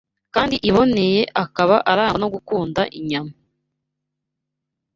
kandi 0.35 0.55
iboneye, 0.69 1.21
akaba 1.43 1.75
arangwa 1.91 2.17
no 2.21 2.27
gukunda 2.35 2.81
inyama 2.99 3.33